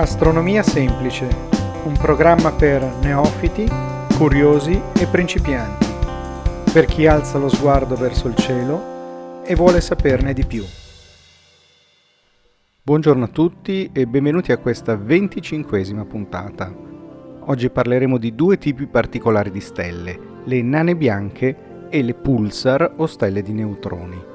Astronomia 0.00 0.62
semplice, 0.62 1.28
un 1.84 1.92
programma 1.92 2.52
per 2.52 2.82
neofiti, 3.02 3.68
curiosi 4.16 4.80
e 4.98 5.06
principianti, 5.06 5.86
per 6.72 6.86
chi 6.86 7.06
alza 7.06 7.36
lo 7.36 7.50
sguardo 7.50 7.96
verso 7.96 8.26
il 8.26 8.34
cielo 8.34 9.42
e 9.44 9.54
vuole 9.54 9.82
saperne 9.82 10.32
di 10.32 10.46
più. 10.46 10.64
Buongiorno 12.80 13.24
a 13.24 13.28
tutti 13.28 13.90
e 13.92 14.06
benvenuti 14.06 14.52
a 14.52 14.56
questa 14.56 14.96
venticinquesima 14.96 16.06
puntata. 16.06 16.74
Oggi 17.40 17.68
parleremo 17.68 18.16
di 18.16 18.34
due 18.34 18.56
tipi 18.56 18.86
particolari 18.86 19.50
di 19.50 19.60
stelle, 19.60 20.18
le 20.44 20.62
nane 20.62 20.96
bianche 20.96 21.88
e 21.90 22.02
le 22.02 22.14
pulsar 22.14 22.94
o 22.96 23.04
stelle 23.04 23.42
di 23.42 23.52
neutroni. 23.52 24.29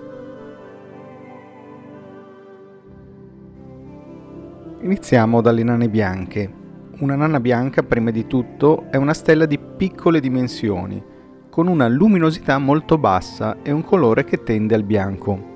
Iniziamo 4.82 5.42
dalle 5.42 5.64
nane 5.64 5.90
bianche. 5.90 6.52
Una 7.00 7.16
nana 7.16 7.40
bianca, 7.40 7.82
prima 7.82 8.12
di 8.12 8.28
tutto, 8.28 8.86
è 8.92 8.98
una 8.98 9.14
stella 9.14 9.46
di 9.46 9.58
piccole 9.58 10.20
dimensioni, 10.20 11.02
con 11.50 11.68
una 11.68 11.88
luminosità 11.88 12.58
molto 12.60 12.98
bassa 12.98 13.58
e 13.64 13.72
un 13.72 13.84
colore 13.84 14.26
che 14.26 14.44
tende 14.44 14.76
al 14.76 14.84
bianco. 14.84 15.54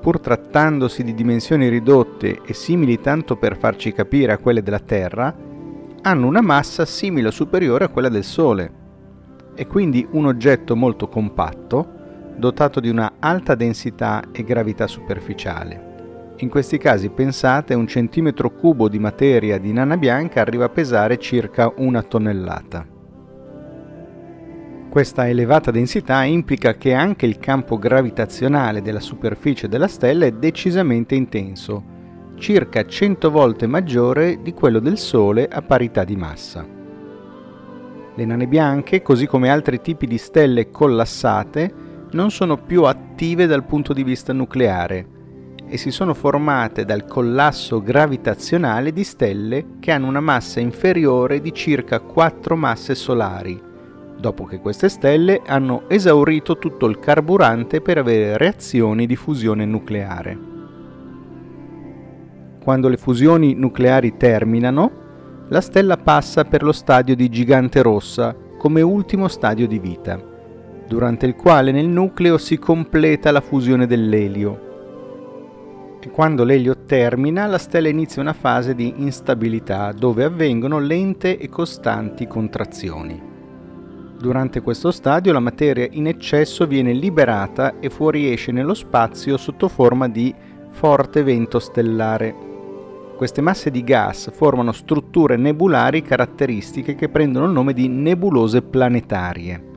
Pur 0.00 0.20
trattandosi 0.20 1.02
di 1.02 1.12
dimensioni 1.12 1.68
ridotte 1.68 2.40
e 2.46 2.54
simili 2.54 3.00
tanto 3.00 3.36
per 3.36 3.58
farci 3.58 3.92
capire 3.92 4.32
a 4.32 4.38
quelle 4.38 4.62
della 4.62 4.78
Terra, 4.78 5.34
hanno 6.02 6.26
una 6.26 6.40
massa 6.40 6.86
simile 6.86 7.28
o 7.28 7.32
superiore 7.32 7.84
a 7.84 7.88
quella 7.88 8.08
del 8.08 8.24
Sole. 8.24 8.72
È 9.54 9.66
quindi 9.66 10.06
un 10.12 10.26
oggetto 10.26 10.76
molto 10.76 11.08
compatto, 11.08 11.98
dotato 12.36 12.78
di 12.78 12.88
una 12.88 13.14
alta 13.18 13.56
densità 13.56 14.22
e 14.32 14.44
gravità 14.44 14.86
superficiale. 14.86 15.89
In 16.42 16.48
questi 16.48 16.78
casi 16.78 17.10
pensate 17.10 17.74
un 17.74 17.86
centimetro 17.86 18.50
cubo 18.50 18.88
di 18.88 18.98
materia 18.98 19.58
di 19.58 19.74
nana 19.74 19.98
bianca 19.98 20.40
arriva 20.40 20.64
a 20.64 20.70
pesare 20.70 21.18
circa 21.18 21.70
una 21.76 22.02
tonnellata. 22.02 22.86
Questa 24.88 25.28
elevata 25.28 25.70
densità 25.70 26.22
implica 26.22 26.76
che 26.76 26.94
anche 26.94 27.26
il 27.26 27.38
campo 27.38 27.76
gravitazionale 27.76 28.80
della 28.80 29.00
superficie 29.00 29.68
della 29.68 29.86
stella 29.86 30.24
è 30.24 30.32
decisamente 30.32 31.14
intenso, 31.14 31.84
circa 32.36 32.86
100 32.86 33.30
volte 33.30 33.66
maggiore 33.66 34.40
di 34.40 34.54
quello 34.54 34.78
del 34.78 34.96
Sole 34.96 35.46
a 35.46 35.60
parità 35.60 36.04
di 36.04 36.16
massa. 36.16 36.66
Le 38.14 38.24
nane 38.24 38.46
bianche, 38.46 39.02
così 39.02 39.26
come 39.26 39.50
altri 39.50 39.82
tipi 39.82 40.06
di 40.06 40.16
stelle 40.16 40.70
collassate, 40.70 41.72
non 42.12 42.30
sono 42.30 42.56
più 42.56 42.84
attive 42.84 43.46
dal 43.46 43.66
punto 43.66 43.92
di 43.92 44.02
vista 44.02 44.32
nucleare, 44.32 45.18
e 45.70 45.76
si 45.76 45.92
sono 45.92 46.14
formate 46.14 46.84
dal 46.84 47.04
collasso 47.04 47.80
gravitazionale 47.80 48.92
di 48.92 49.04
stelle 49.04 49.76
che 49.78 49.92
hanno 49.92 50.08
una 50.08 50.18
massa 50.18 50.58
inferiore 50.58 51.40
di 51.40 51.54
circa 51.54 52.00
4 52.00 52.56
masse 52.56 52.96
solari, 52.96 53.62
dopo 54.18 54.44
che 54.46 54.58
queste 54.58 54.88
stelle 54.88 55.42
hanno 55.46 55.84
esaurito 55.88 56.58
tutto 56.58 56.86
il 56.86 56.98
carburante 56.98 57.80
per 57.80 57.98
avere 57.98 58.36
reazioni 58.36 59.06
di 59.06 59.14
fusione 59.14 59.64
nucleare. 59.64 60.38
Quando 62.60 62.88
le 62.88 62.96
fusioni 62.96 63.54
nucleari 63.54 64.16
terminano, 64.16 64.90
la 65.50 65.60
stella 65.60 65.96
passa 65.96 66.44
per 66.44 66.64
lo 66.64 66.72
stadio 66.72 67.14
di 67.14 67.28
gigante 67.28 67.80
rossa 67.80 68.34
come 68.58 68.82
ultimo 68.82 69.28
stadio 69.28 69.68
di 69.68 69.78
vita, 69.78 70.20
durante 70.88 71.26
il 71.26 71.36
quale 71.36 71.70
nel 71.70 71.86
nucleo 71.86 72.38
si 72.38 72.58
completa 72.58 73.30
la 73.30 73.40
fusione 73.40 73.86
dell'elio 73.86 74.66
quando 76.08 76.44
l'elio 76.44 76.84
termina 76.86 77.44
la 77.44 77.58
stella 77.58 77.88
inizia 77.88 78.22
una 78.22 78.32
fase 78.32 78.74
di 78.74 78.94
instabilità 78.96 79.92
dove 79.92 80.24
avvengono 80.24 80.78
lente 80.78 81.36
e 81.36 81.48
costanti 81.50 82.26
contrazioni. 82.26 83.20
Durante 84.18 84.60
questo 84.60 84.90
stadio 84.90 85.32
la 85.32 85.40
materia 85.40 85.86
in 85.90 86.06
eccesso 86.06 86.66
viene 86.66 86.92
liberata 86.92 87.78
e 87.80 87.90
fuoriesce 87.90 88.52
nello 88.52 88.74
spazio 88.74 89.36
sotto 89.36 89.68
forma 89.68 90.08
di 90.08 90.34
forte 90.70 91.22
vento 91.22 91.58
stellare. 91.58 92.34
Queste 93.16 93.42
masse 93.42 93.70
di 93.70 93.84
gas 93.84 94.30
formano 94.32 94.72
strutture 94.72 95.36
nebulari 95.36 96.00
caratteristiche 96.00 96.94
che 96.94 97.10
prendono 97.10 97.44
il 97.44 97.52
nome 97.52 97.74
di 97.74 97.88
nebulose 97.88 98.62
planetarie. 98.62 99.69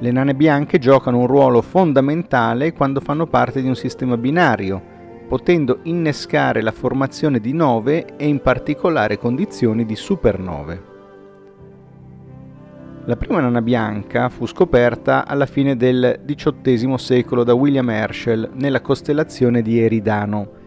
Le 0.00 0.10
nane 0.10 0.34
bianche 0.34 0.78
giocano 0.78 1.18
un 1.18 1.26
ruolo 1.28 1.62
fondamentale 1.62 2.72
quando 2.72 3.00
fanno 3.00 3.26
parte 3.26 3.62
di 3.62 3.68
un 3.68 3.76
sistema 3.76 4.16
binario, 4.16 4.82
potendo 5.28 5.78
innescare 5.84 6.62
la 6.62 6.72
formazione 6.72 7.38
di 7.38 7.52
nove 7.52 8.16
e 8.16 8.26
in 8.26 8.40
particolare 8.40 9.18
condizioni 9.18 9.86
di 9.86 9.94
supernove. 9.94 10.92
La 13.06 13.16
prima 13.16 13.40
nana 13.40 13.62
bianca 13.62 14.28
fu 14.30 14.46
scoperta 14.46 15.26
alla 15.26 15.46
fine 15.46 15.76
del 15.76 16.22
XVIII 16.24 16.98
secolo 16.98 17.44
da 17.44 17.54
William 17.54 17.88
Herschel 17.88 18.50
nella 18.54 18.80
costellazione 18.80 19.62
di 19.62 19.78
Eridano. 19.78 20.62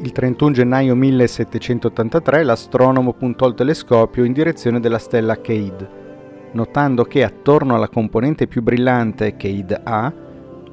Il 0.00 0.12
31 0.12 0.52
gennaio 0.52 0.94
1783 0.94 2.42
l'astronomo 2.42 3.12
puntò 3.12 3.46
il 3.46 3.54
telescopio 3.54 4.24
in 4.24 4.32
direzione 4.32 4.80
della 4.80 4.98
stella 4.98 5.40
Cade 5.40 6.04
notando 6.56 7.04
che 7.04 7.22
attorno 7.22 7.74
alla 7.74 7.88
componente 7.88 8.46
più 8.46 8.62
brillante 8.62 9.36
Cade 9.36 9.78
A, 9.84 10.10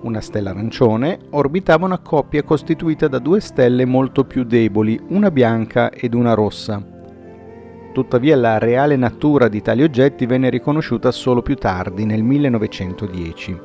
una 0.03 0.21
stella 0.21 0.51
arancione, 0.51 1.19
orbitava 1.31 1.85
una 1.85 1.99
coppia 1.99 2.41
costituita 2.43 3.09
da 3.09 3.19
due 3.19 3.41
stelle 3.41 3.85
molto 3.85 4.23
più 4.23 4.45
deboli, 4.45 4.99
una 5.09 5.29
bianca 5.29 5.91
ed 5.91 6.13
una 6.13 6.33
rossa. 6.33 6.81
Tuttavia 7.91 8.35
la 8.37 8.57
reale 8.57 8.95
natura 8.95 9.49
di 9.49 9.61
tali 9.61 9.83
oggetti 9.83 10.25
venne 10.25 10.49
riconosciuta 10.49 11.11
solo 11.11 11.41
più 11.41 11.55
tardi, 11.55 12.05
nel 12.05 12.23
1910. 12.23 13.61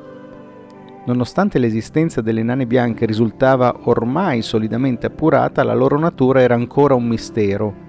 Nonostante 1.05 1.57
l'esistenza 1.57 2.21
delle 2.21 2.43
nane 2.43 2.67
bianche 2.67 3.05
risultava 3.05 3.73
ormai 3.85 4.41
solidamente 4.41 5.07
appurata, 5.07 5.63
la 5.63 5.73
loro 5.73 5.97
natura 5.97 6.41
era 6.41 6.53
ancora 6.53 6.95
un 6.95 7.07
mistero 7.07 7.87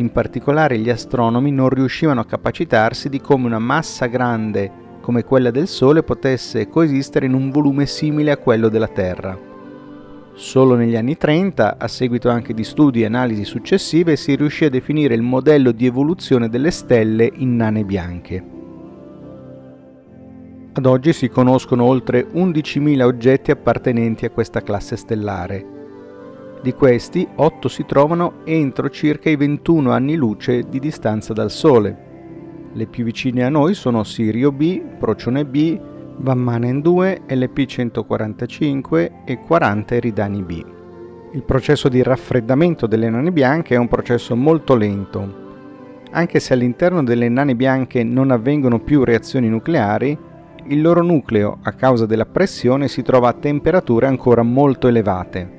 in 0.00 0.10
particolare 0.10 0.78
gli 0.78 0.90
astronomi 0.90 1.52
non 1.52 1.68
riuscivano 1.68 2.20
a 2.20 2.24
capacitarsi 2.26 3.08
di 3.08 3.20
come 3.20 3.46
una 3.46 3.58
massa 3.58 4.06
grande 4.06 4.88
come 5.00 5.24
quella 5.24 5.50
del 5.50 5.66
Sole 5.66 6.02
potesse 6.02 6.68
coesistere 6.68 7.26
in 7.26 7.34
un 7.34 7.50
volume 7.50 7.86
simile 7.86 8.30
a 8.30 8.36
quello 8.36 8.68
della 8.68 8.88
Terra. 8.88 9.38
Solo 10.34 10.74
negli 10.74 10.96
anni 10.96 11.16
30, 11.16 11.76
a 11.78 11.88
seguito 11.88 12.28
anche 12.28 12.54
di 12.54 12.64
studi 12.64 13.02
e 13.02 13.06
analisi 13.06 13.44
successive, 13.44 14.16
si 14.16 14.36
riuscì 14.36 14.66
a 14.66 14.70
definire 14.70 15.14
il 15.14 15.22
modello 15.22 15.72
di 15.72 15.86
evoluzione 15.86 16.48
delle 16.48 16.70
stelle 16.70 17.30
in 17.34 17.56
nane 17.56 17.84
bianche. 17.84 18.44
Ad 20.72 20.86
oggi 20.86 21.12
si 21.12 21.28
conoscono 21.28 21.84
oltre 21.84 22.26
11.000 22.32 23.02
oggetti 23.02 23.50
appartenenti 23.50 24.24
a 24.24 24.30
questa 24.30 24.62
classe 24.62 24.96
stellare, 24.96 25.79
di 26.62 26.74
questi, 26.74 27.26
8 27.36 27.68
si 27.68 27.86
trovano 27.86 28.44
entro 28.44 28.90
circa 28.90 29.30
i 29.30 29.36
21 29.36 29.90
anni 29.90 30.14
luce 30.14 30.68
di 30.68 30.78
distanza 30.78 31.32
dal 31.32 31.50
Sole. 31.50 32.08
Le 32.72 32.86
più 32.86 33.02
vicine 33.02 33.44
a 33.44 33.48
noi 33.48 33.72
sono 33.74 34.04
Sirio 34.04 34.52
B, 34.52 34.80
Procione 34.98 35.46
B, 35.46 35.80
Van 36.18 36.38
Manen 36.38 36.82
2, 36.82 37.22
LP 37.28 37.64
145 37.64 39.12
e 39.24 39.38
40 39.38 39.94
Eridani 39.94 40.42
B. 40.42 40.64
Il 41.32 41.42
processo 41.44 41.88
di 41.88 42.02
raffreddamento 42.02 42.86
delle 42.86 43.08
nane 43.08 43.32
bianche 43.32 43.74
è 43.74 43.78
un 43.78 43.88
processo 43.88 44.36
molto 44.36 44.74
lento. 44.74 45.38
Anche 46.10 46.40
se 46.40 46.52
all'interno 46.52 47.02
delle 47.02 47.28
nane 47.28 47.54
bianche 47.54 48.04
non 48.04 48.30
avvengono 48.30 48.80
più 48.80 49.02
reazioni 49.02 49.48
nucleari, 49.48 50.18
il 50.66 50.80
loro 50.82 51.02
nucleo, 51.02 51.58
a 51.62 51.72
causa 51.72 52.04
della 52.04 52.26
pressione, 52.26 52.86
si 52.86 53.02
trova 53.02 53.28
a 53.28 53.32
temperature 53.32 54.06
ancora 54.06 54.42
molto 54.42 54.88
elevate. 54.88 55.58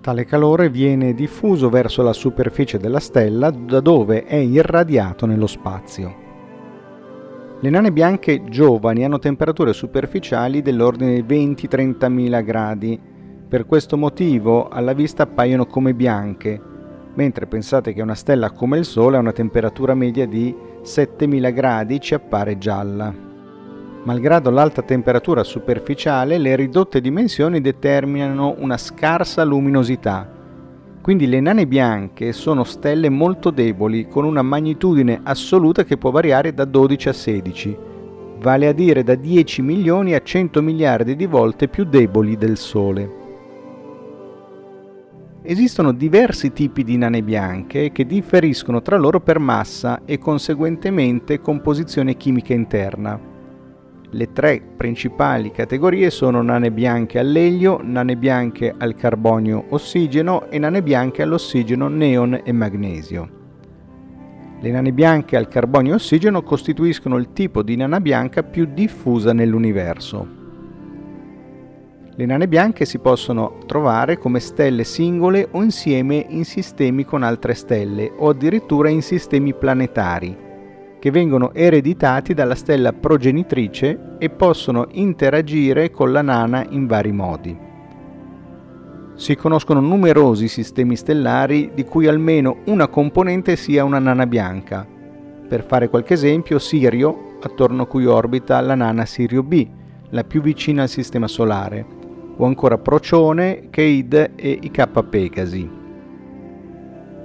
Tale 0.00 0.24
calore 0.24 0.70
viene 0.70 1.12
diffuso 1.12 1.68
verso 1.68 2.02
la 2.02 2.14
superficie 2.14 2.78
della 2.78 3.00
stella 3.00 3.50
da 3.50 3.80
dove 3.80 4.24
è 4.24 4.36
irradiato 4.36 5.26
nello 5.26 5.46
spazio. 5.46 6.28
Le 7.60 7.68
nane 7.68 7.92
bianche 7.92 8.44
giovani 8.44 9.04
hanno 9.04 9.18
temperature 9.18 9.74
superficiali 9.74 10.62
dell'ordine 10.62 11.22
di 11.22 11.22
20-30 11.22 12.10
mila 12.10 12.40
gradi. 12.40 12.98
Per 13.46 13.66
questo 13.66 13.98
motivo 13.98 14.70
alla 14.70 14.94
vista 14.94 15.24
appaiono 15.24 15.66
come 15.66 15.92
bianche, 15.92 16.58
mentre 17.12 17.46
pensate 17.46 17.92
che 17.92 18.00
una 18.00 18.14
stella 18.14 18.52
come 18.52 18.78
il 18.78 18.86
Sole 18.86 19.18
a 19.18 19.20
una 19.20 19.32
temperatura 19.32 19.92
media 19.92 20.26
di 20.26 20.56
7000 20.80 21.50
gradi 21.50 22.00
ci 22.00 22.14
appare 22.14 22.56
gialla. 22.56 23.28
Malgrado 24.02 24.48
l'alta 24.48 24.80
temperatura 24.80 25.44
superficiale, 25.44 26.38
le 26.38 26.56
ridotte 26.56 27.02
dimensioni 27.02 27.60
determinano 27.60 28.54
una 28.58 28.78
scarsa 28.78 29.44
luminosità. 29.44 30.26
Quindi 31.02 31.26
le 31.26 31.40
nane 31.40 31.66
bianche 31.66 32.32
sono 32.32 32.64
stelle 32.64 33.10
molto 33.10 33.50
deboli, 33.50 34.08
con 34.08 34.24
una 34.24 34.40
magnitudine 34.40 35.20
assoluta 35.22 35.84
che 35.84 35.98
può 35.98 36.10
variare 36.10 36.54
da 36.54 36.64
12 36.64 37.08
a 37.10 37.12
16, 37.12 37.76
vale 38.38 38.68
a 38.68 38.72
dire 38.72 39.02
da 39.02 39.14
10 39.14 39.60
milioni 39.60 40.14
a 40.14 40.22
100 40.22 40.62
miliardi 40.62 41.14
di 41.14 41.26
volte 41.26 41.68
più 41.68 41.84
deboli 41.84 42.38
del 42.38 42.56
Sole. 42.56 43.18
Esistono 45.42 45.92
diversi 45.92 46.52
tipi 46.52 46.84
di 46.84 46.96
nane 46.96 47.22
bianche 47.22 47.92
che 47.92 48.06
differiscono 48.06 48.80
tra 48.80 48.96
loro 48.96 49.20
per 49.20 49.38
massa 49.38 50.02
e 50.06 50.18
conseguentemente 50.18 51.40
composizione 51.40 52.16
chimica 52.16 52.54
interna. 52.54 53.29
Le 54.12 54.32
tre 54.32 54.60
principali 54.76 55.52
categorie 55.52 56.10
sono 56.10 56.42
nane 56.42 56.72
bianche 56.72 57.20
all'elio, 57.20 57.78
nane 57.80 58.16
bianche 58.16 58.74
al 58.76 58.96
carbonio 58.96 59.66
ossigeno 59.68 60.50
e 60.50 60.58
nane 60.58 60.82
bianche 60.82 61.22
all'ossigeno 61.22 61.86
neon 61.86 62.40
e 62.42 62.50
magnesio. 62.50 63.28
Le 64.58 64.70
nane 64.72 64.92
bianche 64.92 65.36
al 65.36 65.46
carbonio 65.46 65.94
ossigeno 65.94 66.42
costituiscono 66.42 67.18
il 67.18 67.32
tipo 67.32 67.62
di 67.62 67.76
nana 67.76 68.00
bianca 68.00 68.42
più 68.42 68.66
diffusa 68.74 69.32
nell'universo. 69.32 70.26
Le 72.12 72.26
nane 72.26 72.48
bianche 72.48 72.86
si 72.86 72.98
possono 72.98 73.58
trovare 73.64 74.18
come 74.18 74.40
stelle 74.40 74.82
singole 74.82 75.46
o 75.52 75.62
insieme 75.62 76.26
in 76.30 76.44
sistemi 76.44 77.04
con 77.04 77.22
altre 77.22 77.54
stelle 77.54 78.12
o 78.16 78.28
addirittura 78.28 78.88
in 78.88 79.02
sistemi 79.02 79.54
planetari 79.54 80.48
che 81.00 81.10
vengono 81.10 81.52
ereditati 81.54 82.34
dalla 82.34 82.54
stella 82.54 82.92
progenitrice 82.92 84.16
e 84.18 84.28
possono 84.28 84.86
interagire 84.92 85.90
con 85.90 86.12
la 86.12 86.22
nana 86.22 86.64
in 86.68 86.86
vari 86.86 87.10
modi. 87.10 87.58
Si 89.14 89.34
conoscono 89.34 89.80
numerosi 89.80 90.46
sistemi 90.46 90.96
stellari 90.96 91.72
di 91.74 91.84
cui 91.84 92.06
almeno 92.06 92.58
una 92.66 92.86
componente 92.88 93.56
sia 93.56 93.82
una 93.82 93.98
nana 93.98 94.26
bianca. 94.26 94.86
Per 95.48 95.64
fare 95.64 95.88
qualche 95.88 96.14
esempio, 96.14 96.58
Sirio, 96.58 97.36
attorno 97.42 97.82
a 97.82 97.86
cui 97.86 98.06
orbita 98.06 98.60
la 98.60 98.74
nana 98.74 99.04
Sirio 99.06 99.42
B, 99.42 99.66
la 100.10 100.24
più 100.24 100.42
vicina 100.42 100.82
al 100.82 100.88
Sistema 100.88 101.26
Solare, 101.26 101.84
o 102.36 102.44
ancora 102.44 102.78
Procione, 102.78 103.68
Keid 103.70 104.32
e 104.36 104.58
i 104.60 104.70
K 104.70 105.02
Pegasi. 105.02 105.79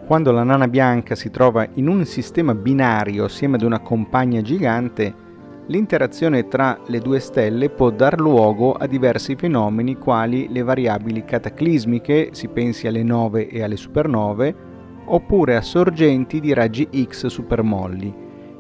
Quando 0.05 0.31
la 0.31 0.43
nana 0.43 0.67
bianca 0.67 1.15
si 1.15 1.31
trova 1.31 1.67
in 1.73 1.87
un 1.87 2.05
sistema 2.05 2.53
binario 2.53 3.23
assieme 3.23 3.55
ad 3.55 3.63
una 3.63 3.79
compagna 3.79 4.39
gigante, 4.41 5.11
l'interazione 5.65 6.47
tra 6.47 6.77
le 6.85 6.99
due 6.99 7.19
stelle 7.19 7.71
può 7.71 7.89
dar 7.89 8.19
luogo 8.19 8.73
a 8.73 8.85
diversi 8.85 9.35
fenomeni 9.35 9.97
quali 9.97 10.47
le 10.51 10.61
variabili 10.61 11.25
cataclismiche, 11.25 12.29
si 12.33 12.49
pensi 12.49 12.85
alle 12.85 13.01
nove 13.01 13.47
e 13.47 13.63
alle 13.63 13.77
supernove, 13.77 14.55
oppure 15.05 15.55
a 15.55 15.61
sorgenti 15.63 16.39
di 16.39 16.53
raggi 16.53 16.87
X 17.03 17.25
supermolli, 17.25 18.13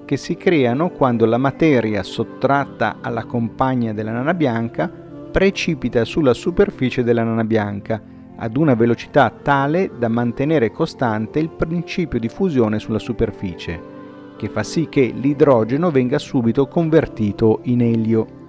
che 0.03 0.17
si 0.17 0.35
creano 0.37 0.89
quando 0.89 1.27
la 1.27 1.37
materia 1.37 2.01
sottratta 2.01 2.97
alla 3.01 3.25
compagna 3.25 3.93
della 3.93 4.11
nana 4.11 4.33
bianca 4.33 4.91
precipita 5.31 6.03
sulla 6.05 6.33
superficie 6.33 7.03
della 7.03 7.23
nana 7.23 7.43
bianca, 7.43 8.01
ad 8.37 8.57
una 8.57 8.73
velocità 8.73 9.29
tale 9.29 9.91
da 9.97 10.07
mantenere 10.07 10.71
costante 10.71 11.39
il 11.39 11.49
principio 11.49 12.19
di 12.19 12.29
fusione 12.29 12.79
sulla 12.79 12.99
superficie, 12.99 13.81
che 14.37 14.49
fa 14.49 14.63
sì 14.63 14.87
che 14.89 15.13
l'idrogeno 15.15 15.91
venga 15.91 16.19
subito 16.19 16.67
convertito 16.67 17.59
in 17.63 17.81
elio. 17.81 18.43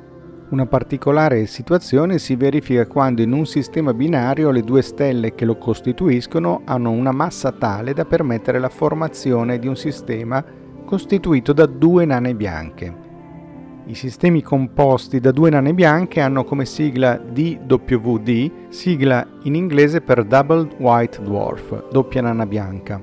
Una 0.48 0.66
particolare 0.66 1.46
situazione 1.46 2.18
si 2.18 2.36
verifica 2.36 2.86
quando 2.86 3.22
in 3.22 3.32
un 3.32 3.46
sistema 3.46 3.92
binario 3.92 4.50
le 4.50 4.62
due 4.62 4.82
stelle 4.82 5.34
che 5.34 5.44
lo 5.44 5.56
costituiscono 5.56 6.62
hanno 6.64 6.90
una 6.90 7.12
massa 7.12 7.50
tale 7.50 7.92
da 7.92 8.04
permettere 8.04 8.60
la 8.60 8.68
formazione 8.68 9.58
di 9.58 9.66
un 9.66 9.76
sistema 9.76 10.44
costituito 10.84 11.52
da 11.52 11.66
due 11.66 12.04
nane 12.04 12.34
bianche. 12.34 13.05
I 13.88 13.94
sistemi 13.94 14.42
composti 14.42 15.20
da 15.20 15.30
due 15.30 15.48
nane 15.48 15.72
bianche 15.72 16.20
hanno 16.20 16.42
come 16.42 16.64
sigla 16.64 17.16
DWD, 17.16 18.50
sigla 18.68 19.24
in 19.44 19.54
inglese 19.54 20.00
per 20.00 20.24
Double 20.24 20.70
White 20.78 21.22
Dwarf, 21.22 21.90
doppia 21.92 22.20
nana 22.20 22.46
bianca. 22.46 23.00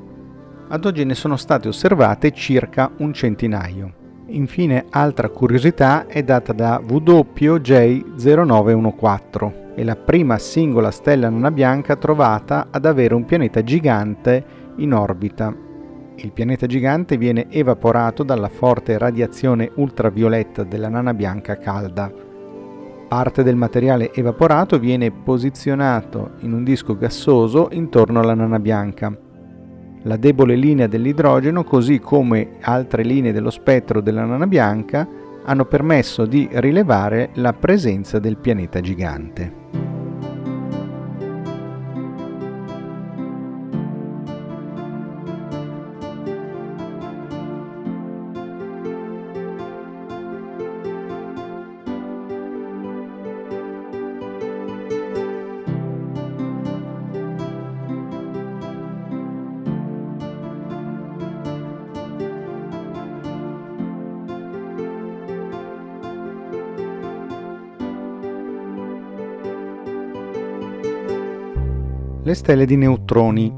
Ad 0.68 0.84
oggi 0.84 1.06
ne 1.06 1.16
sono 1.16 1.38
state 1.38 1.70
osservate 1.70 2.32
circa 2.32 2.92
un 2.98 3.14
centinaio. 3.14 3.94
Infine, 4.26 4.88
altra 4.90 5.30
curiosità 5.30 6.06
è 6.06 6.22
data 6.22 6.52
da 6.52 6.82
WJ0914, 6.86 9.76
è 9.76 9.84
la 9.84 9.96
prima 9.96 10.38
singola 10.38 10.92
stella 10.92 11.30
nana 11.30 11.52
bianca 11.52 11.96
trovata 11.96 12.68
ad 12.72 12.86
avere 12.86 13.14
un 13.14 13.24
pianeta 13.24 13.64
gigante 13.64 14.46
in 14.76 14.94
orbita 14.94 15.72
il 16.16 16.32
pianeta 16.32 16.68
gigante 16.68 17.18
viene 17.18 17.48
evaporato 17.50 18.24
dalla 18.24 18.50
forte 18.50 18.98
radiazione 18.98 19.72
ultravioletta 19.76 20.64
della 20.64 20.90
nana 20.90 21.14
bianca 21.14 21.58
calda. 21.58 22.12
Parte 23.08 23.44
del 23.44 23.56
materiale 23.56 24.14
evaporato 24.14 24.80
viene 24.80 25.12
posizionato 25.12 26.32
in 26.40 26.54
un 26.54 26.64
disco 26.64 26.96
gassoso 26.98 27.70
intorno 27.72 28.20
alla 28.20 28.34
nana 28.34 28.60
bianca. 28.60 29.16
La 30.04 30.18
debole 30.18 30.56
linea 30.56 30.88
dell'idrogeno, 30.88 31.64
così 31.64 32.00
come 32.00 32.58
altre 32.62 33.04
linee 33.04 33.32
dello 33.32 33.50
spettro 33.50 34.02
della 34.02 34.26
nana 34.26 34.48
bianca, 34.48 35.08
hanno 35.46 35.66
permesso 35.66 36.26
di 36.26 36.48
rilevare 36.52 37.30
la 37.36 37.54
presenza 37.54 38.20
del 38.20 38.38
pianeta 38.38 38.80
gigante. 38.82 39.63
Le 72.26 72.36
stelle 72.36 72.66
di 72.66 72.78
neutroni. 72.78 73.54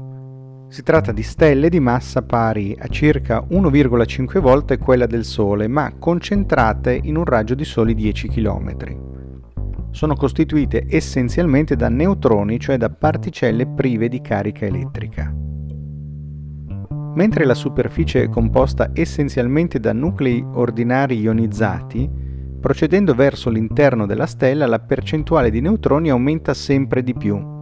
Si 0.68 0.82
tratta 0.82 1.12
di 1.12 1.22
stelle 1.22 1.68
di 1.68 1.78
massa 1.78 2.22
pari 2.22 2.76
a 2.76 2.88
circa 2.88 3.46
1,5 3.48 4.40
volte 4.40 4.76
quella 4.76 5.06
del 5.06 5.24
Sole, 5.24 5.68
ma 5.68 5.92
concentrate 5.96 6.98
in 7.00 7.16
un 7.16 7.24
raggio 7.24 7.54
di 7.54 7.64
soli 7.64 7.94
10 7.94 8.26
km. 8.26 8.76
Sono 9.90 10.16
costituite 10.16 10.84
essenzialmente 10.88 11.76
da 11.76 11.88
neutroni, 11.88 12.58
cioè 12.58 12.76
da 12.76 12.90
particelle 12.90 13.68
prive 13.68 14.08
di 14.08 14.20
carica 14.20 14.66
elettrica. 14.66 15.32
Mentre 17.14 17.44
la 17.44 17.54
superficie 17.54 18.24
è 18.24 18.28
composta 18.28 18.90
essenzialmente 18.92 19.78
da 19.78 19.92
nuclei 19.92 20.44
ordinari 20.54 21.20
ionizzati, 21.20 22.10
procedendo 22.60 23.14
verso 23.14 23.48
l'interno 23.48 24.06
della 24.06 24.26
stella 24.26 24.66
la 24.66 24.80
percentuale 24.80 25.50
di 25.50 25.60
neutroni 25.60 26.10
aumenta 26.10 26.52
sempre 26.52 27.04
di 27.04 27.14
più 27.14 27.54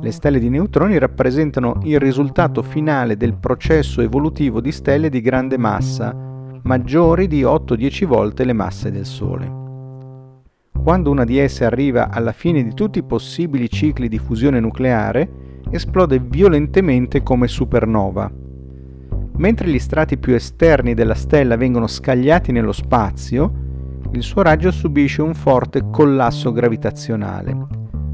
le 0.00 0.10
stelle 0.10 0.38
di 0.38 0.48
neutroni 0.48 0.98
rappresentano 0.98 1.80
il 1.84 1.98
risultato 1.98 2.62
finale 2.62 3.16
del 3.16 3.34
processo 3.34 4.00
evolutivo 4.00 4.60
di 4.60 4.72
stelle 4.72 5.08
di 5.08 5.20
grande 5.20 5.56
massa, 5.56 6.14
maggiori 6.62 7.26
di 7.28 7.42
8-10 7.42 8.04
volte 8.06 8.44
le 8.44 8.52
masse 8.52 8.90
del 8.90 9.06
Sole. 9.06 9.64
quando 10.82 11.10
una 11.10 11.24
di 11.24 11.38
esse 11.38 11.64
arriva 11.64 12.10
alla 12.10 12.30
fine 12.30 12.62
di 12.62 12.72
tutti 12.72 13.00
i 13.00 13.02
possibili 13.02 13.68
cicli 13.68 14.06
di 14.06 14.18
fusione 14.18 14.60
nucleare, 14.60 15.60
esplode 15.70 16.20
violentemente 16.20 17.24
come 17.24 17.48
supernova. 17.48 18.30
Mentre 19.38 19.68
gli 19.68 19.80
strati 19.80 20.16
più 20.16 20.34
esterni 20.34 20.94
della 20.94 21.14
stella 21.14 21.56
vengono 21.56 21.88
scagliati 21.88 22.52
nello 22.52 22.70
spazio, 22.70 23.64
il 24.12 24.22
suo 24.22 24.42
raggio 24.42 24.70
subisce 24.70 25.22
un 25.22 25.34
forte 25.34 25.90
collasso 25.90 26.52
gravitazionale, 26.52 27.66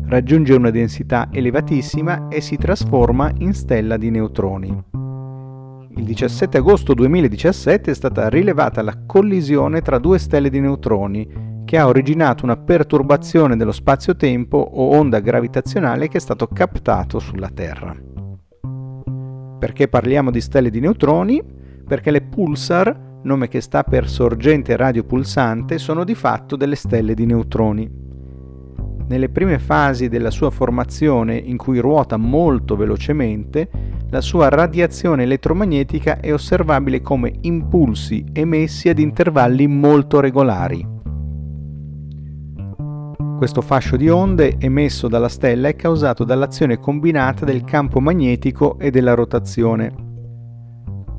raggiunge 0.06 0.54
una 0.54 0.70
densità 0.70 1.28
elevatissima 1.30 2.28
e 2.28 2.40
si 2.40 2.56
trasforma 2.56 3.30
in 3.38 3.52
stella 3.54 3.96
di 3.96 4.10
neutroni. 4.10 4.84
Il 5.94 6.04
17 6.04 6.58
agosto 6.58 6.94
2017 6.94 7.90
è 7.90 7.94
stata 7.94 8.28
rilevata 8.28 8.82
la 8.82 9.04
collisione 9.06 9.82
tra 9.82 9.98
due 9.98 10.18
stelle 10.18 10.50
di 10.50 10.60
neutroni 10.60 11.60
che 11.64 11.78
ha 11.78 11.86
originato 11.86 12.44
una 12.44 12.56
perturbazione 12.56 13.56
dello 13.56 13.72
spazio-tempo 13.72 14.56
o 14.56 14.96
onda 14.96 15.20
gravitazionale 15.20 16.08
che 16.08 16.16
è 16.16 16.20
stato 16.20 16.46
captato 16.48 17.18
sulla 17.18 17.50
Terra. 17.50 17.94
Perché 19.58 19.88
parliamo 19.88 20.30
di 20.30 20.40
stelle 20.40 20.70
di 20.70 20.80
neutroni? 20.80 21.42
Perché 21.86 22.10
le 22.10 22.22
pulsar 22.22 23.10
nome 23.22 23.48
che 23.48 23.60
sta 23.60 23.84
per 23.84 24.08
sorgente 24.08 24.76
radiopulsante, 24.76 25.78
sono 25.78 26.04
di 26.04 26.14
fatto 26.14 26.56
delle 26.56 26.74
stelle 26.74 27.14
di 27.14 27.26
neutroni. 27.26 27.90
Nelle 29.08 29.28
prime 29.28 29.58
fasi 29.58 30.08
della 30.08 30.30
sua 30.30 30.50
formazione, 30.50 31.36
in 31.36 31.56
cui 31.56 31.78
ruota 31.78 32.16
molto 32.16 32.76
velocemente, 32.76 33.68
la 34.10 34.20
sua 34.20 34.48
radiazione 34.48 35.22
elettromagnetica 35.22 36.20
è 36.20 36.32
osservabile 36.32 37.00
come 37.00 37.32
impulsi 37.40 38.24
emessi 38.32 38.88
ad 38.88 38.98
intervalli 38.98 39.66
molto 39.66 40.20
regolari. 40.20 40.86
Questo 43.38 43.60
fascio 43.60 43.96
di 43.96 44.08
onde 44.08 44.56
emesso 44.58 45.08
dalla 45.08 45.28
stella 45.28 45.68
è 45.68 45.74
causato 45.74 46.24
dall'azione 46.24 46.78
combinata 46.78 47.44
del 47.44 47.64
campo 47.64 48.00
magnetico 48.00 48.78
e 48.78 48.90
della 48.90 49.14
rotazione 49.14 50.10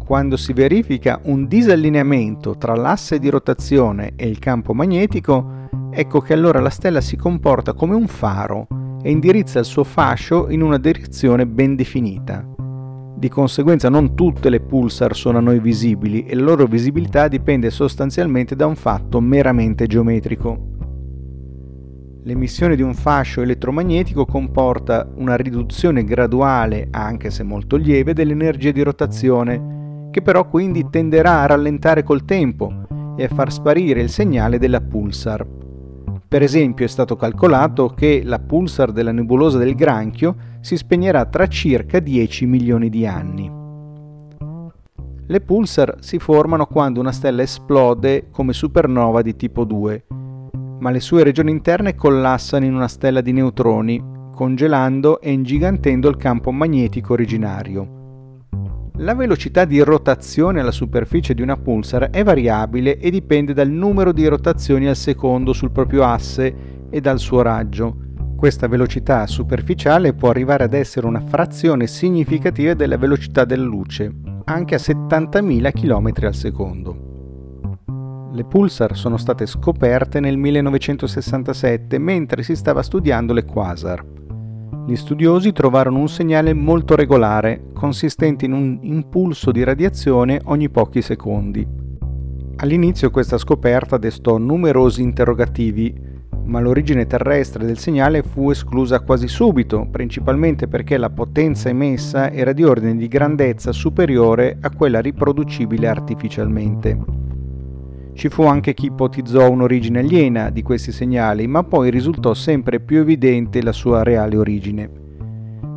quando 0.04 0.36
si 0.36 0.54
verifica 0.54 1.20
un 1.24 1.48
disallineamento 1.48 2.58
tra 2.58 2.76
l'asse 2.76 3.20
di 3.20 3.30
rotazione 3.30 4.14
e 4.16 4.28
il 4.28 4.38
campo 4.38 4.74
magnetico, 4.74 5.63
ecco 5.94 6.20
che 6.20 6.34
allora 6.34 6.60
la 6.60 6.70
stella 6.70 7.02
si 7.02 7.16
comporta 7.16 7.74
come 7.74 7.96
un 7.96 8.08
faro 8.08 8.68
e 9.02 9.12
indirizza 9.12 9.60
il 9.60 9.66
suo 9.66 9.84
fascio 9.84 10.50
in 10.50 10.62
una 10.62 10.78
direzione 10.78 11.46
ben 11.46 11.76
definita. 11.76 12.46
Di 13.16 13.30
conseguenza 13.30 13.90
non 13.90 14.16
tutte 14.16 14.50
le 14.50 14.60
pulsar 14.60 15.16
sono 15.16 15.38
a 15.38 15.42
noi 15.42 15.60
visibili 15.60 16.26
e 16.26 16.36
la 16.36 16.44
loro 16.44 16.66
visibilità 16.66 17.28
dipende 17.28 17.70
sostanzialmente 17.70 18.56
da 18.56 18.66
un 18.66 18.76
fatto 18.76 19.22
meramente 19.22 19.88
geometrico. 19.88 20.72
L'emissione 22.24 22.76
di 22.76 22.82
un 22.82 22.94
fascio 22.94 23.42
elettromagnetico 23.42 24.26
comporta 24.26 25.10
una 25.16 25.36
riduzione 25.36 26.04
graduale, 26.04 26.88
anche 26.92 27.30
se 27.30 27.44
molto 27.44 27.76
lieve, 27.76 28.14
dell'energia 28.14 28.72
di 28.72 28.82
rotazione 28.82 29.72
che 30.14 30.22
però 30.22 30.48
quindi 30.48 30.90
tenderà 30.92 31.42
a 31.42 31.48
rallentare 31.48 32.04
col 32.04 32.24
tempo 32.24 32.72
e 33.18 33.24
a 33.24 33.30
far 33.30 33.52
sparire 33.52 34.00
il 34.00 34.10
segnale 34.10 34.60
della 34.60 34.80
pulsar. 34.80 35.63
Per 36.34 36.42
esempio 36.42 36.84
è 36.84 36.88
stato 36.88 37.16
calcolato 37.16 37.90
che 37.90 38.24
la 38.26 38.40
pulsar 38.40 38.92
della 38.92 39.12
nebulosa 39.12 39.60
del 39.60 39.76
Granchio 39.76 40.36
si 40.62 40.76
spegnerà 40.76 41.26
tra 41.26 41.46
circa 41.46 42.00
10 42.00 42.48
milioni 42.48 42.90
di 42.90 43.06
anni. 43.06 43.52
Le 45.28 45.42
pulsar 45.42 45.98
si 46.00 46.18
formano 46.18 46.66
quando 46.66 47.00
una 47.00 47.12
stella 47.12 47.44
esplode 47.44 48.30
come 48.32 48.52
supernova 48.52 49.22
di 49.22 49.36
tipo 49.36 49.64
2, 49.64 50.06
ma 50.80 50.90
le 50.90 51.00
sue 51.02 51.22
regioni 51.22 51.52
interne 51.52 51.94
collassano 51.94 52.66
in 52.66 52.74
una 52.74 52.88
stella 52.88 53.22
di 53.22 53.32
neutroni, 53.32 54.04
congelando 54.34 55.22
e 55.22 55.32
ingigantendo 55.32 56.10
il 56.10 56.18
campo 56.18 56.52
magnetico 56.52 57.14
originario. 57.14 58.83
La 58.98 59.16
velocità 59.16 59.66
di 59.66 59.80
rotazione 59.80 60.60
alla 60.60 60.70
superficie 60.70 61.34
di 61.34 61.42
una 61.42 61.58
pulsar 61.58 62.12
è 62.12 62.24
variabile 62.24 63.00
e 63.00 63.10
dipende 63.10 63.52
dal 63.52 63.70
numero 63.70 64.12
di 64.12 64.28
rotazioni 64.28 64.88
al 64.88 64.96
secondo 64.96 65.52
sul 65.52 65.72
proprio 65.72 66.04
asse 66.04 66.86
e 66.92 67.02
dal 67.02 67.18
suo 67.18 67.42
raggio. 67.42 67.98
Questa 68.38 68.68
velocità 68.68 69.26
superficiale 69.26 70.14
può 70.14 70.30
arrivare 70.30 70.66
ad 70.66 70.76
essere 70.76 71.08
una 71.08 71.22
frazione 71.22 71.88
significativa 71.88 72.76
della 72.76 72.98
velocità 72.98 73.46
della 73.46 73.66
luce, 73.66 74.14
anche 74.44 74.76
a 74.76 74.80
70.000 74.80 75.72
km 75.72 76.26
al 76.28 76.36
secondo. 76.36 78.30
Le 78.32 78.46
pulsar 78.46 78.96
sono 78.96 79.18
state 79.18 79.48
scoperte 79.48 80.20
nel 80.20 80.38
1967 80.38 81.98
mentre 81.98 82.44
si 82.44 82.56
stava 82.56 82.84
studiando 82.84 83.34
le 83.34 83.44
quasar. 83.44 84.06
Gli 84.86 84.96
studiosi 84.96 85.54
trovarono 85.54 86.00
un 86.00 86.10
segnale 86.10 86.54
molto 86.54 86.96
regolare, 86.96 87.72
consistente 87.74 88.46
in 88.46 88.52
un 88.52 88.80
impulso 88.82 89.52
di 89.52 89.64
radiazione 89.64 90.42
ogni 90.46 90.70
pochi 90.70 91.02
secondi. 91.02 91.66
All'inizio 92.58 93.10
questa 93.10 93.38
scoperta 93.38 93.98
destò 93.98 94.38
numerosi 94.38 95.02
interrogativi, 95.02 96.12
ma 96.46 96.60
l'origine 96.60 97.08
terrestre 97.08 97.66
del 97.66 97.78
segnale 97.78 98.22
fu 98.22 98.52
esclusa 98.52 99.00
quasi 99.00 99.28
subito, 99.28 99.88
principalmente 99.90 100.68
perché 100.68 100.98
la 100.98 101.10
potenza 101.10 101.70
emessa 101.70 102.32
era 102.32 102.52
di 102.52 102.64
ordine 102.64 102.96
di 102.96 103.08
grandezza 103.08 103.72
superiore 103.72 104.58
a 104.60 104.70
quella 104.70 105.00
riproducibile 105.00 105.88
artificialmente. 105.88 107.23
Ci 108.14 108.30
fu 108.30 108.44
anche 108.44 108.74
chi 108.74 108.86
ipotizzò 108.86 109.50
un'origine 109.50 110.00
aliena 110.00 110.50
di 110.50 110.62
questi 110.62 110.92
segnali, 110.92 111.48
ma 111.48 111.64
poi 111.64 111.90
risultò 111.90 112.34
sempre 112.34 112.80
più 112.80 113.00
evidente 113.00 113.62
la 113.62 113.72
sua 113.72 114.04
reale 114.04 114.38
origine. 114.38 114.90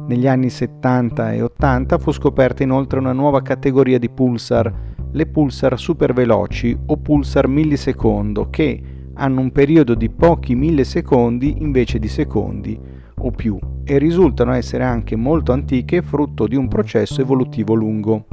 Negli 0.06 0.28
anni 0.28 0.50
70 0.50 1.32
e 1.32 1.42
80 1.42 1.98
fu 1.98 2.12
scoperta 2.12 2.62
inoltre 2.62 2.98
una 2.98 3.12
nuova 3.12 3.42
categoria 3.42 3.98
di 3.98 4.10
pulsar, 4.10 4.72
le 5.10 5.26
pulsar 5.26 5.78
superveloci 5.78 6.78
o 6.86 6.96
pulsar 6.98 7.48
millisecondo, 7.48 8.48
che 8.50 8.80
hanno 9.14 9.40
un 9.40 9.50
periodo 9.50 9.94
di 9.94 10.10
pochi 10.10 10.54
millisecondi 10.54 11.56
invece 11.62 11.98
di 11.98 12.08
secondi 12.08 12.78
o 13.18 13.30
più 13.30 13.58
e 13.82 13.98
risultano 13.98 14.52
essere 14.52 14.84
anche 14.84 15.16
molto 15.16 15.52
antiche 15.52 16.02
frutto 16.02 16.46
di 16.46 16.54
un 16.54 16.68
processo 16.68 17.22
evolutivo 17.22 17.74
lungo. 17.74 18.26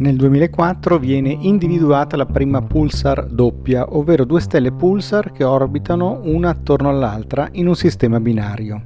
Nel 0.00 0.14
2004 0.14 0.96
viene 1.00 1.36
individuata 1.40 2.16
la 2.16 2.24
prima 2.24 2.62
pulsar 2.62 3.26
doppia, 3.26 3.96
ovvero 3.96 4.24
due 4.24 4.40
stelle 4.40 4.70
pulsar 4.70 5.32
che 5.32 5.42
orbitano 5.42 6.20
una 6.22 6.50
attorno 6.50 6.88
all'altra 6.88 7.48
in 7.52 7.66
un 7.66 7.74
sistema 7.74 8.20
binario. 8.20 8.80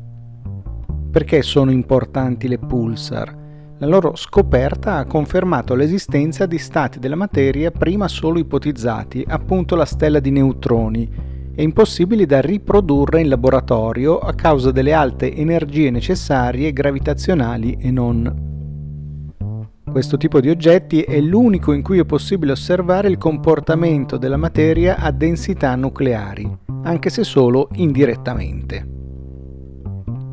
Perché 1.11 1.43
sono 1.43 1.71
importanti 1.71 2.49
le 2.49 2.57
pulsar? 2.57 3.41
La 3.77 3.87
loro 3.87 4.17
scoperta 4.17 4.97
ha 4.97 5.05
confermato 5.05 5.75
l'esistenza 5.75 6.47
di 6.47 6.57
stati 6.57 6.99
della 6.99 7.17
materia 7.17 7.71
prima 7.71 8.09
solo 8.09 8.39
ipotizzati, 8.39 9.23
appunto 9.29 9.75
la 9.77 9.85
stella 9.85 10.19
di 10.19 10.31
neutroni, 10.31 11.13
e 11.55 11.63
impossibili 11.63 12.25
da 12.25 12.41
riprodurre 12.41 13.21
in 13.21 13.29
laboratorio 13.29 14.19
a 14.19 14.33
causa 14.33 14.71
delle 14.71 14.95
alte 14.95 15.35
energie 15.35 15.91
necessarie 15.91 16.73
gravitazionali 16.73 17.77
e 17.79 17.91
non. 17.91 18.52
Questo 19.85 20.17
tipo 20.17 20.41
di 20.41 20.49
oggetti 20.49 21.03
è 21.03 21.21
l'unico 21.21 21.73
in 21.73 21.83
cui 21.83 21.99
è 21.99 22.05
possibile 22.05 22.53
osservare 22.53 23.09
il 23.09 23.19
comportamento 23.19 24.17
della 24.17 24.37
materia 24.37 24.97
a 24.97 25.11
densità 25.11 25.75
nucleari, 25.75 26.51
anche 26.85 27.11
se 27.11 27.25
solo 27.25 27.69
indirettamente. 27.75 28.89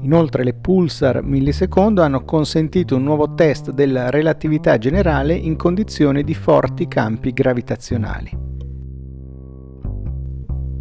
Inoltre 0.01 0.44
le 0.44 0.53
pulsar 0.53 1.24
millisecondo 1.24 2.01
hanno 2.01 2.24
consentito 2.24 2.96
un 2.96 3.03
nuovo 3.03 3.34
test 3.34 3.72
della 3.72 4.10
relatività 4.10 4.77
generale 4.77 5.34
in 5.34 5.58
condizioni 5.58 6.24
di 6.24 6.34
forti 6.34 6.88
campi 6.88 7.34
gravitazionali. 7.34 8.48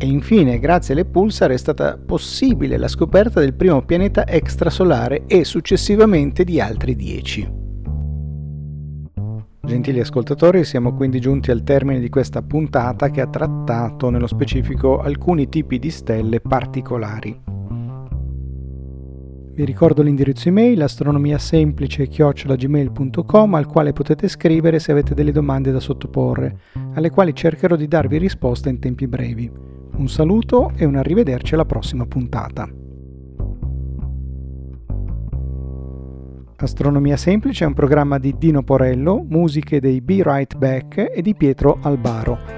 E 0.01 0.07
infine, 0.07 0.61
grazie 0.61 0.95
alle 0.95 1.05
pulsar, 1.05 1.51
è 1.51 1.57
stata 1.57 1.99
possibile 1.99 2.77
la 2.77 2.87
scoperta 2.87 3.41
del 3.41 3.55
primo 3.55 3.83
pianeta 3.83 4.25
extrasolare 4.25 5.25
e 5.27 5.43
successivamente 5.43 6.45
di 6.45 6.61
altri 6.61 6.95
10. 6.95 7.58
Gentili 9.69 10.01
ascoltatori, 10.01 10.65
siamo 10.65 10.95
quindi 10.95 11.21
giunti 11.21 11.51
al 11.51 11.63
termine 11.63 12.01
di 12.01 12.09
questa 12.09 12.41
puntata 12.41 13.11
che 13.11 13.21
ha 13.21 13.29
trattato 13.29 14.09
nello 14.09 14.27
specifico 14.27 14.99
alcuni 14.99 15.51
tipi 15.51 15.79
di 15.79 15.91
stelle 15.91 16.41
particolari. 16.41 17.39
Vi 19.53 19.65
ricordo 19.67 20.01
l'indirizzo 20.01 20.49
email 20.49 20.83
astronomiasemplice-gmail.com 20.83 23.55
al 23.55 23.67
quale 23.67 23.93
potete 23.93 24.27
scrivere 24.29 24.79
se 24.79 24.93
avete 24.93 25.13
delle 25.13 25.33
domande 25.33 25.71
da 25.71 25.81
sottoporre, 25.81 26.61
alle 26.95 27.11
quali 27.11 27.35
cercherò 27.35 27.77
di 27.77 27.89
darvi 27.89 28.17
risposta 28.17 28.71
in 28.71 28.79
tempi 28.79 29.07
brevi. 29.07 29.53
Un 29.97 30.09
saluto 30.09 30.73
e 30.77 30.87
un 30.87 30.97
arrivederci 30.97 31.53
alla 31.53 31.67
prossima 31.67 32.07
puntata. 32.07 32.78
Astronomia 36.61 37.17
Semplice 37.17 37.63
è 37.63 37.67
un 37.69 37.75
programma 37.75 38.19
di 38.19 38.35
Dino 38.37 38.65
Porello, 38.65 39.25
musiche 39.29 39.79
dei 39.81 40.01
Be 40.01 40.23
Right 40.25 40.57
Back 40.57 41.13
e 41.15 41.23
di 41.23 41.35
Pietro 41.37 41.79
Albaro. 41.83 42.58